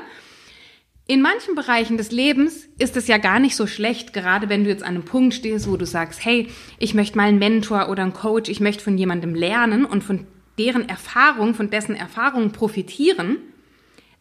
[1.07, 4.69] In manchen Bereichen des Lebens ist es ja gar nicht so schlecht, gerade wenn du
[4.69, 8.03] jetzt an einem Punkt stehst, wo du sagst, hey, ich möchte mal einen Mentor oder
[8.03, 10.27] einen Coach, ich möchte von jemandem lernen und von
[10.59, 13.37] deren Erfahrung, von dessen Erfahrung profitieren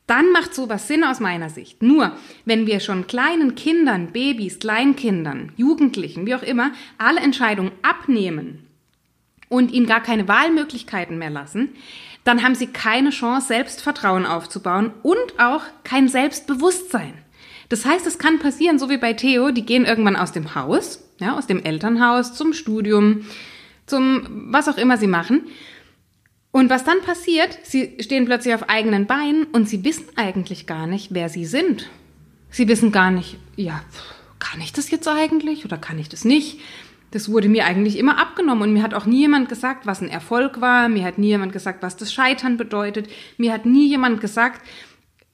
[0.07, 1.83] dann macht sowas Sinn aus meiner Sicht.
[1.83, 2.13] Nur,
[2.45, 8.67] wenn wir schon kleinen Kindern, Babys, Kleinkindern, Jugendlichen, wie auch immer, alle Entscheidungen abnehmen
[9.49, 11.71] und ihnen gar keine Wahlmöglichkeiten mehr lassen,
[12.25, 17.15] dann haben sie keine Chance, Selbstvertrauen aufzubauen und auch kein Selbstbewusstsein.
[17.71, 21.03] Das heißt, es kann passieren, so wie bei Theo, die gehen irgendwann aus dem Haus,
[21.19, 23.25] ja, aus dem Elternhaus zum Studium,
[23.87, 25.45] zum was auch immer sie machen
[26.55, 30.87] und was dann passiert, sie stehen plötzlich auf eigenen Beinen und sie wissen eigentlich gar
[30.87, 31.91] nicht, wer sie sind.
[32.49, 33.83] Sie wissen gar nicht, ja,
[34.39, 36.61] kann ich das jetzt eigentlich oder kann ich das nicht?
[37.11, 40.09] Das wurde mir eigentlich immer abgenommen und mir hat auch nie jemand gesagt, was ein
[40.09, 40.89] Erfolg war.
[40.89, 43.09] Mir hat nie jemand gesagt, was das Scheitern bedeutet.
[43.37, 44.65] Mir hat nie jemand gesagt,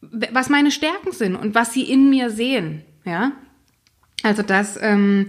[0.01, 2.83] was meine Stärken sind und was sie in mir sehen.
[3.05, 3.33] Ja,
[4.23, 5.29] also das, ähm,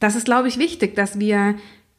[0.00, 1.54] das ist, glaube ich, wichtig, dass wir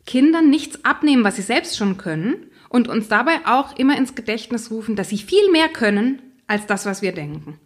[0.05, 4.71] Kindern nichts abnehmen, was sie selbst schon können und uns dabei auch immer ins Gedächtnis
[4.71, 7.59] rufen, dass sie viel mehr können als das, was wir denken.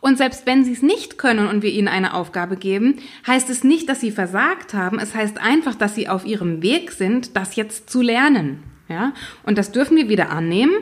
[0.00, 3.64] Und selbst wenn sie es nicht können und wir ihnen eine Aufgabe geben, heißt es
[3.64, 4.98] nicht, dass sie versagt haben.
[4.98, 8.62] Es heißt einfach, dass sie auf ihrem Weg sind, das jetzt zu lernen.
[8.90, 9.14] Ja?
[9.44, 10.74] Und das dürfen wir wieder annehmen.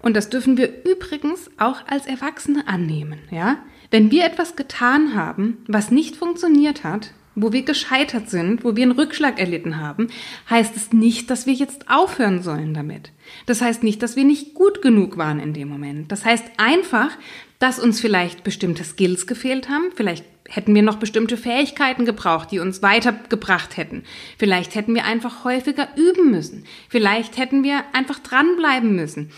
[0.00, 3.18] Und das dürfen wir übrigens auch als Erwachsene annehmen.
[3.32, 3.56] Ja?
[3.90, 8.82] Wenn wir etwas getan haben, was nicht funktioniert hat, wo wir gescheitert sind, wo wir
[8.82, 10.08] einen Rückschlag erlitten haben,
[10.50, 13.12] heißt es nicht, dass wir jetzt aufhören sollen damit.
[13.46, 16.10] Das heißt nicht, dass wir nicht gut genug waren in dem Moment.
[16.10, 17.10] Das heißt einfach,
[17.58, 22.58] dass uns vielleicht bestimmte Skills gefehlt haben, vielleicht hätten wir noch bestimmte Fähigkeiten gebraucht, die
[22.58, 24.04] uns weitergebracht hätten.
[24.38, 26.64] Vielleicht hätten wir einfach häufiger üben müssen.
[26.88, 29.30] Vielleicht hätten wir einfach dranbleiben müssen.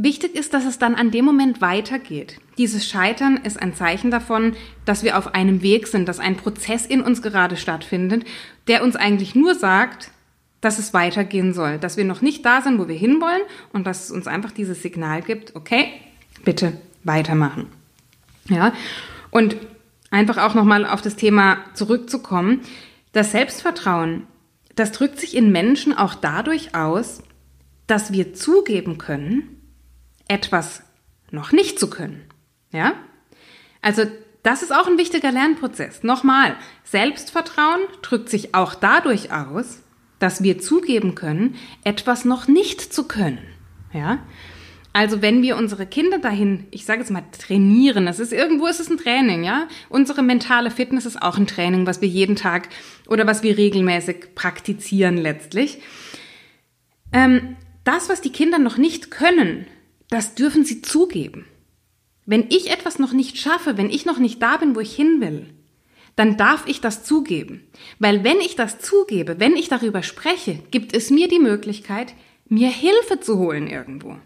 [0.00, 2.38] Wichtig ist, dass es dann an dem Moment weitergeht.
[2.56, 6.86] Dieses Scheitern ist ein Zeichen davon, dass wir auf einem Weg sind, dass ein Prozess
[6.86, 8.24] in uns gerade stattfindet,
[8.68, 10.12] der uns eigentlich nur sagt,
[10.60, 14.04] dass es weitergehen soll, dass wir noch nicht da sind, wo wir hinwollen und dass
[14.04, 15.88] es uns einfach dieses Signal gibt, okay,
[16.44, 17.66] bitte weitermachen.
[18.48, 18.72] Ja?
[19.30, 19.56] Und
[20.12, 22.60] einfach auch nochmal auf das Thema zurückzukommen.
[23.10, 24.28] Das Selbstvertrauen,
[24.76, 27.20] das drückt sich in Menschen auch dadurch aus,
[27.88, 29.57] dass wir zugeben können,
[30.28, 30.82] etwas
[31.30, 32.24] noch nicht zu können.
[32.70, 32.94] Ja?
[33.82, 34.04] Also,
[34.42, 36.02] das ist auch ein wichtiger Lernprozess.
[36.04, 39.80] Nochmal, Selbstvertrauen drückt sich auch dadurch aus,
[40.18, 43.40] dass wir zugeben können, etwas noch nicht zu können.
[43.92, 44.18] Ja?
[44.92, 48.80] Also wenn wir unsere Kinder dahin, ich sage jetzt mal trainieren, das ist irgendwo ist
[48.80, 49.68] es ein Training, ja?
[49.88, 52.68] Unsere mentale Fitness ist auch ein Training, was wir jeden Tag
[53.06, 55.80] oder was wir regelmäßig praktizieren letztlich.
[57.12, 59.66] Ähm, das, was die Kinder noch nicht können,
[60.10, 61.46] das dürfen sie zugeben.
[62.26, 65.20] Wenn ich etwas noch nicht schaffe, wenn ich noch nicht da bin, wo ich hin
[65.20, 65.46] will,
[66.16, 67.62] dann darf ich das zugeben.
[67.98, 72.14] Weil wenn ich das zugebe, wenn ich darüber spreche, gibt es mir die Möglichkeit,
[72.48, 74.16] mir Hilfe zu holen irgendwo.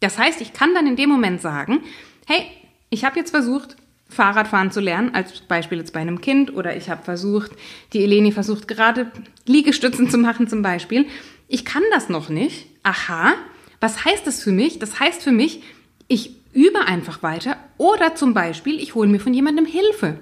[0.00, 1.80] Das heißt, ich kann dann in dem Moment sagen,
[2.26, 2.46] hey,
[2.90, 3.76] ich habe jetzt versucht,
[4.08, 7.52] Fahrradfahren zu lernen, als Beispiel jetzt bei einem Kind, oder ich habe versucht,
[7.92, 9.10] die Eleni versucht gerade
[9.46, 11.06] Liegestützen zu machen zum Beispiel.
[11.48, 12.66] Ich kann das noch nicht.
[12.82, 13.34] Aha,
[13.82, 14.78] was heißt das für mich?
[14.78, 15.60] Das heißt für mich,
[16.06, 20.20] ich übe einfach weiter oder zum Beispiel, ich hole mir von jemandem Hilfe.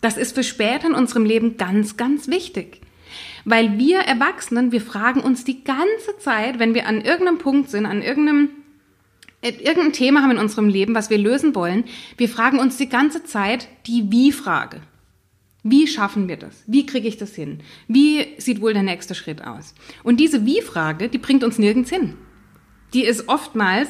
[0.00, 2.80] Das ist für später in unserem Leben ganz, ganz wichtig.
[3.44, 7.86] Weil wir Erwachsenen, wir fragen uns die ganze Zeit, wenn wir an irgendeinem Punkt sind,
[7.86, 8.50] an irgendeinem,
[9.40, 11.84] äh, irgendein Thema haben in unserem Leben, was wir lösen wollen,
[12.16, 14.80] wir fragen uns die ganze Zeit die Wie-Frage.
[15.62, 16.64] Wie schaffen wir das?
[16.66, 17.60] Wie kriege ich das hin?
[17.86, 19.74] Wie sieht wohl der nächste Schritt aus?
[20.02, 22.16] Und diese Wie-Frage, die bringt uns nirgends hin
[22.94, 23.88] die ist oftmals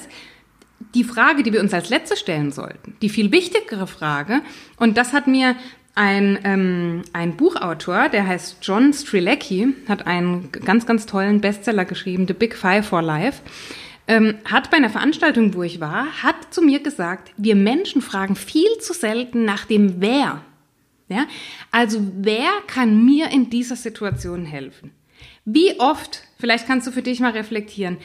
[0.95, 2.97] die Frage, die wir uns als letzte stellen sollten.
[3.03, 4.43] Die viel wichtigere Frage.
[4.77, 5.57] Und das hat mir
[5.95, 12.27] ein, ähm, ein Buchautor, der heißt John Strilecki, hat einen ganz, ganz tollen Bestseller geschrieben,
[12.29, 13.41] The Big Five for Life,
[14.07, 18.37] ähm, hat bei einer Veranstaltung, wo ich war, hat zu mir gesagt, wir Menschen fragen
[18.37, 20.43] viel zu selten nach dem Wer.
[21.09, 21.27] Ja?
[21.71, 24.93] Also wer kann mir in dieser Situation helfen?
[25.45, 27.97] Wie oft, vielleicht kannst du für dich mal reflektieren,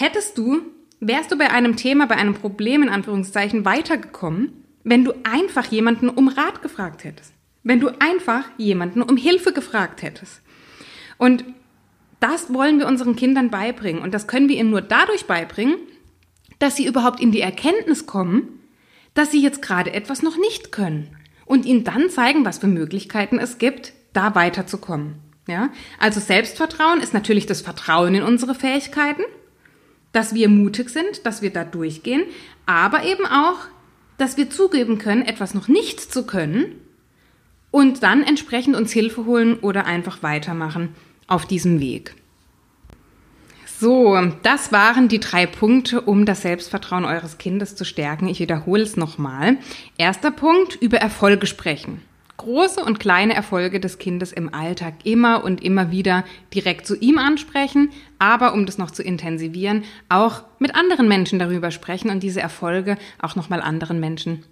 [0.00, 0.62] Hättest du,
[1.00, 6.08] wärst du bei einem Thema, bei einem Problem in Anführungszeichen weitergekommen, wenn du einfach jemanden
[6.08, 7.34] um Rat gefragt hättest.
[7.64, 10.40] Wenn du einfach jemanden um Hilfe gefragt hättest.
[11.18, 11.44] Und
[12.18, 14.00] das wollen wir unseren Kindern beibringen.
[14.00, 15.76] Und das können wir ihnen nur dadurch beibringen,
[16.58, 18.60] dass sie überhaupt in die Erkenntnis kommen,
[19.12, 21.14] dass sie jetzt gerade etwas noch nicht können.
[21.44, 25.16] Und ihnen dann zeigen, was für Möglichkeiten es gibt, da weiterzukommen.
[25.46, 25.68] Ja?
[25.98, 29.24] Also Selbstvertrauen ist natürlich das Vertrauen in unsere Fähigkeiten
[30.12, 32.22] dass wir mutig sind, dass wir da durchgehen,
[32.66, 33.58] aber eben auch,
[34.18, 36.80] dass wir zugeben können, etwas noch nicht zu können
[37.70, 40.94] und dann entsprechend uns Hilfe holen oder einfach weitermachen
[41.26, 42.14] auf diesem Weg.
[43.78, 48.28] So, das waren die drei Punkte, um das Selbstvertrauen eures Kindes zu stärken.
[48.28, 49.56] Ich wiederhole es nochmal.
[49.96, 52.02] Erster Punkt, über Erfolge sprechen
[52.40, 56.24] große und kleine Erfolge des Kindes im Alltag immer und immer wieder
[56.54, 61.70] direkt zu ihm ansprechen, aber um das noch zu intensivieren, auch mit anderen Menschen darüber
[61.70, 64.44] sprechen und diese Erfolge auch nochmal anderen Menschen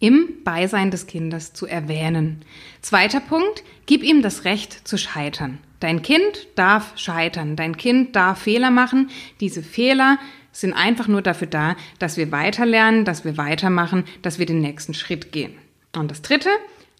[0.00, 2.44] im Beisein des Kindes zu erwähnen.
[2.80, 5.58] Zweiter Punkt, gib ihm das Recht zu scheitern.
[5.80, 9.10] Dein Kind darf scheitern, dein Kind darf Fehler machen.
[9.40, 10.18] Diese Fehler
[10.52, 14.94] sind einfach nur dafür da, dass wir weiterlernen, dass wir weitermachen, dass wir den nächsten
[14.94, 15.52] Schritt gehen.
[15.94, 16.50] Und das Dritte,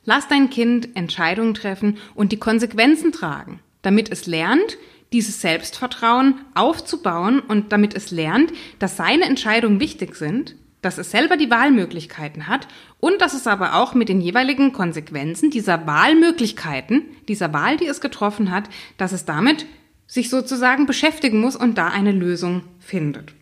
[0.08, 4.78] Lass dein Kind Entscheidungen treffen und die Konsequenzen tragen, damit es lernt,
[5.12, 11.36] dieses Selbstvertrauen aufzubauen und damit es lernt, dass seine Entscheidungen wichtig sind, dass es selber
[11.36, 12.68] die Wahlmöglichkeiten hat
[13.00, 18.00] und dass es aber auch mit den jeweiligen Konsequenzen dieser Wahlmöglichkeiten, dieser Wahl, die es
[18.00, 19.66] getroffen hat, dass es damit
[20.06, 23.34] sich sozusagen beschäftigen muss und da eine Lösung findet.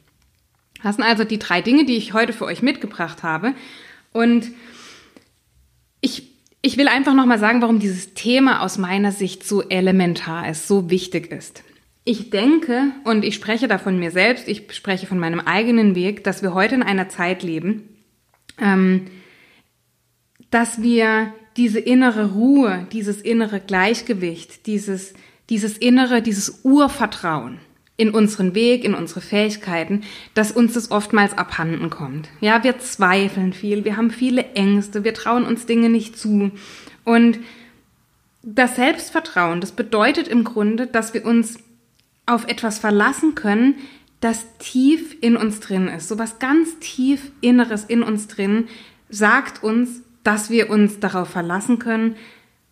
[0.82, 3.54] Das sind also die drei Dinge, die ich heute für euch mitgebracht habe.
[4.12, 4.50] Und
[6.00, 6.35] ich
[6.66, 10.90] ich will einfach nochmal sagen, warum dieses Thema aus meiner Sicht so elementar ist, so
[10.90, 11.62] wichtig ist.
[12.02, 16.24] Ich denke, und ich spreche da von mir selbst, ich spreche von meinem eigenen Weg,
[16.24, 17.88] dass wir heute in einer Zeit leben,
[18.60, 19.06] ähm,
[20.50, 25.14] dass wir diese innere Ruhe, dieses innere Gleichgewicht, dieses,
[25.48, 27.58] dieses innere, dieses Urvertrauen
[27.96, 30.02] in unseren Weg, in unsere Fähigkeiten,
[30.34, 32.28] dass uns das oftmals abhanden kommt.
[32.40, 36.50] Ja, wir zweifeln viel, wir haben viele Ängste, wir trauen uns Dinge nicht zu.
[37.04, 37.38] Und
[38.42, 41.58] das Selbstvertrauen, das bedeutet im Grunde, dass wir uns
[42.26, 43.76] auf etwas verlassen können,
[44.20, 46.08] das tief in uns drin ist.
[46.08, 48.68] So was ganz tief Inneres in uns drin
[49.08, 52.16] sagt uns, dass wir uns darauf verlassen können,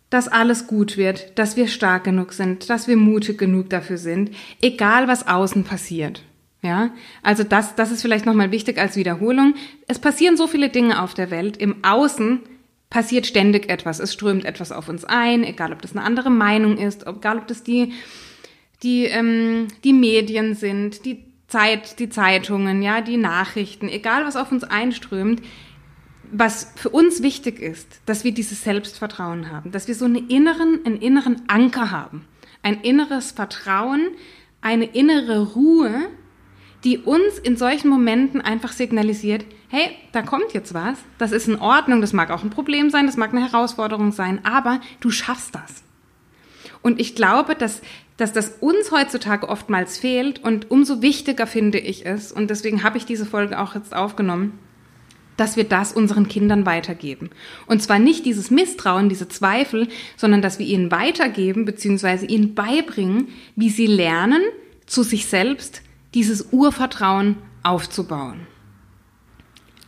[0.09, 4.31] dass alles gut wird, dass wir stark genug sind, dass wir mutig genug dafür sind,
[4.61, 6.23] egal was außen passiert.
[6.61, 6.89] Ja,
[7.21, 9.53] also das, das ist vielleicht nochmal wichtig als Wiederholung.
[9.87, 11.57] Es passieren so viele Dinge auf der Welt.
[11.57, 12.39] Im Außen
[12.89, 13.99] passiert ständig etwas.
[13.99, 17.47] Es strömt etwas auf uns ein, egal ob das eine andere Meinung ist, egal ob
[17.47, 17.93] das die,
[18.81, 24.51] die, ähm, die Medien sind, die Zeit, die Zeitungen, ja, die Nachrichten, egal was auf
[24.51, 25.43] uns einströmt,
[26.37, 30.81] was für uns wichtig ist, dass wir dieses Selbstvertrauen haben, dass wir so einen inneren,
[30.85, 32.25] einen inneren Anker haben,
[32.61, 34.09] ein inneres Vertrauen,
[34.61, 36.09] eine innere Ruhe,
[36.83, 41.59] die uns in solchen Momenten einfach signalisiert, hey, da kommt jetzt was, das ist in
[41.59, 45.55] Ordnung, das mag auch ein Problem sein, das mag eine Herausforderung sein, aber du schaffst
[45.55, 45.83] das.
[46.81, 47.81] Und ich glaube, dass,
[48.17, 52.97] dass das uns heutzutage oftmals fehlt und umso wichtiger finde ich es, und deswegen habe
[52.97, 54.59] ich diese Folge auch jetzt aufgenommen,
[55.37, 57.29] dass wir das unseren Kindern weitergeben.
[57.65, 62.25] Und zwar nicht dieses Misstrauen, diese Zweifel, sondern dass wir ihnen weitergeben bzw.
[62.25, 64.41] ihnen beibringen, wie sie lernen,
[64.85, 65.81] zu sich selbst
[66.13, 68.47] dieses Urvertrauen aufzubauen.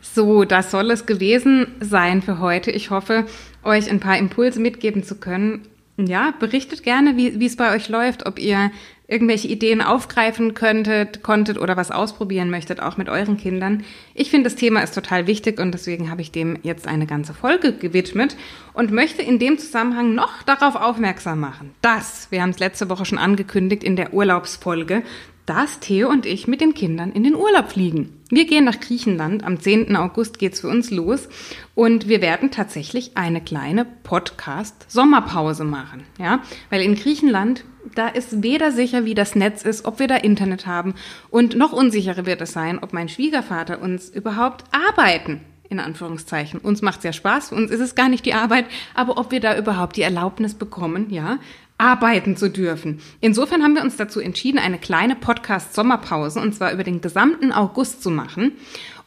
[0.02, 2.72] So, das soll es gewesen sein für heute.
[2.72, 3.26] Ich hoffe,
[3.64, 5.68] euch ein paar Impulse mitgeben zu können.
[5.98, 8.72] Ja, berichtet gerne, wie, es bei euch läuft, ob ihr
[9.08, 13.84] irgendwelche Ideen aufgreifen könntet, konntet oder was ausprobieren möchtet, auch mit euren Kindern.
[14.14, 17.34] Ich finde, das Thema ist total wichtig und deswegen habe ich dem jetzt eine ganze
[17.34, 18.36] Folge gewidmet
[18.74, 23.06] und möchte in dem Zusammenhang noch darauf aufmerksam machen, dass, wir haben es letzte Woche
[23.06, 25.04] schon angekündigt in der Urlaubsfolge,
[25.46, 28.17] dass Theo und ich mit den Kindern in den Urlaub fliegen.
[28.30, 29.46] Wir gehen nach Griechenland.
[29.46, 29.96] Am 10.
[29.96, 31.30] August geht's für uns los.
[31.76, 36.04] Und wir werden tatsächlich eine kleine Podcast-Sommerpause machen.
[36.20, 37.64] Ja, weil in Griechenland,
[37.96, 40.96] da ist weder sicher, wie das Netz ist, ob wir da Internet haben.
[41.30, 46.60] Und noch unsicherer wird es sein, ob mein Schwiegervater uns überhaupt arbeiten in Anführungszeichen.
[46.62, 49.42] Uns macht's ja Spaß, für uns ist es gar nicht die Arbeit, aber ob wir
[49.42, 51.40] da überhaupt die Erlaubnis bekommen, ja,
[51.78, 53.00] arbeiten zu dürfen.
[53.22, 58.02] Insofern haben wir uns dazu entschieden, eine kleine Podcast-Sommerpause, und zwar über den gesamten August
[58.02, 58.54] zu machen.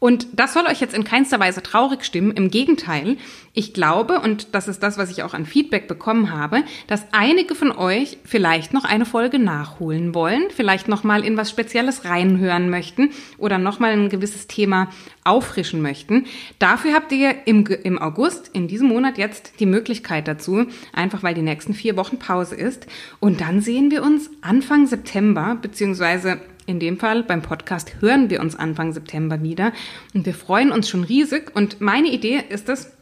[0.00, 2.32] Und das soll euch jetzt in keinster Weise traurig stimmen.
[2.32, 3.18] Im Gegenteil,
[3.52, 7.54] ich glaube, und das ist das, was ich auch an Feedback bekommen habe, dass einige
[7.54, 12.70] von euch vielleicht noch eine Folge nachholen wollen, vielleicht noch mal in was Spezielles reinhören
[12.70, 14.88] möchten oder noch mal ein gewisses Thema
[15.22, 16.24] auffrischen möchten.
[16.58, 21.34] Dafür habt ihr im, im August, in diesem Monat jetzt, die Möglichkeit dazu, einfach weil
[21.34, 22.86] die nächsten vier Wochen Pause ist.
[23.18, 28.40] Und dann sehen wir uns Anfang September, beziehungsweise in dem Fall beim Podcast hören wir
[28.40, 29.72] uns Anfang September wieder
[30.14, 31.50] und wir freuen uns schon riesig.
[31.54, 32.92] Und meine Idee ist es,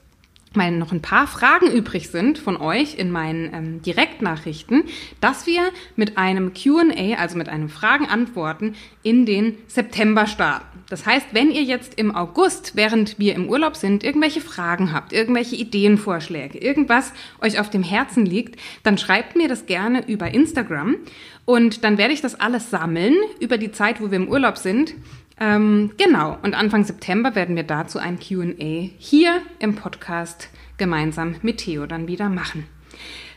[0.55, 4.85] weil noch ein paar Fragen übrig sind von euch in meinen ähm, Direktnachrichten,
[5.21, 10.79] dass wir mit einem QA, also mit einem Fragen-Antworten, in den September starten.
[10.89, 15.13] Das heißt, wenn ihr jetzt im August, während wir im Urlaub sind, irgendwelche Fragen habt,
[15.13, 20.97] irgendwelche Ideenvorschläge, irgendwas euch auf dem Herzen liegt, dann schreibt mir das gerne über Instagram
[21.45, 24.95] und dann werde ich das alles sammeln über die Zeit, wo wir im Urlaub sind.
[25.41, 30.49] Ähm, genau, und Anfang September werden wir dazu ein QA hier im Podcast
[30.79, 32.67] gemeinsam mit Theo dann wieder machen.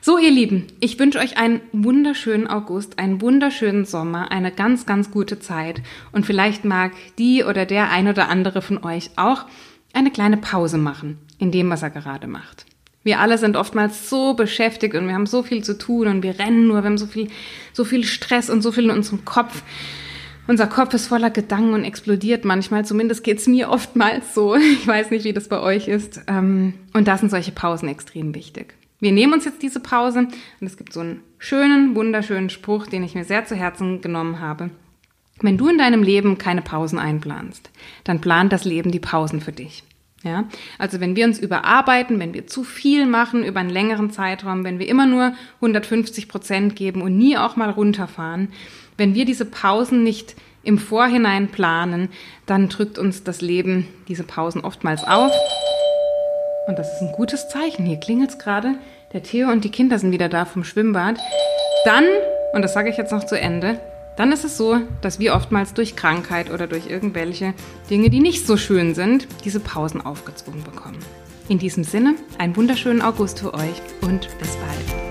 [0.03, 5.11] So, ihr Lieben, ich wünsche euch einen wunderschönen August, einen wunderschönen Sommer, eine ganz, ganz
[5.11, 5.83] gute Zeit.
[6.11, 9.45] Und vielleicht mag die oder der ein oder andere von euch auch
[9.93, 12.65] eine kleine Pause machen in dem, was er gerade macht.
[13.03, 16.39] Wir alle sind oftmals so beschäftigt und wir haben so viel zu tun und wir
[16.39, 17.29] rennen nur, wir haben so viel,
[17.73, 19.63] so viel Stress und so viel in unserem Kopf.
[20.51, 22.83] Unser Kopf ist voller Gedanken und explodiert manchmal.
[22.83, 24.53] Zumindest geht's mir oftmals so.
[24.59, 26.23] Ich weiß nicht, wie das bei euch ist.
[26.27, 28.73] Ähm, und da sind solche Pausen extrem wichtig.
[28.99, 30.27] Wir nehmen uns jetzt diese Pause
[30.59, 34.41] und es gibt so einen schönen, wunderschönen Spruch, den ich mir sehr zu Herzen genommen
[34.41, 34.71] habe.
[35.39, 37.69] Wenn du in deinem Leben keine Pausen einplanst,
[38.03, 39.85] dann plant das Leben die Pausen für dich.
[40.23, 44.65] Ja, also wenn wir uns überarbeiten, wenn wir zu viel machen über einen längeren Zeitraum,
[44.65, 48.49] wenn wir immer nur 150 Prozent geben und nie auch mal runterfahren,
[48.97, 52.09] wenn wir diese Pausen nicht im Vorhinein planen,
[52.45, 55.31] dann drückt uns das Leben diese Pausen oftmals auf.
[56.67, 57.85] Und das ist ein gutes Zeichen.
[57.85, 58.75] Hier klingelt es gerade.
[59.13, 61.17] Der Theo und die Kinder sind wieder da vom Schwimmbad.
[61.85, 62.05] Dann,
[62.53, 63.79] und das sage ich jetzt noch zu Ende,
[64.15, 67.53] dann ist es so, dass wir oftmals durch Krankheit oder durch irgendwelche
[67.89, 70.99] Dinge, die nicht so schön sind, diese Pausen aufgezwungen bekommen.
[71.49, 75.10] In diesem Sinne, einen wunderschönen August für euch und bis bald.